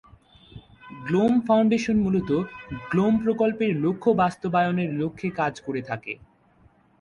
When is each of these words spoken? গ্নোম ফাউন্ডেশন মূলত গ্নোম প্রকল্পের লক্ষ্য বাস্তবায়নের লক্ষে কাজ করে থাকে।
গ্নোম 1.05 1.33
ফাউন্ডেশন 1.47 1.97
মূলত 2.05 2.29
গ্নোম 2.91 3.13
প্রকল্পের 3.23 3.71
লক্ষ্য 3.83 4.09
বাস্তবায়নের 4.21 4.89
লক্ষে 4.93 5.27
কাজ 5.39 5.53
করে 5.65 5.81
থাকে। 5.89 6.13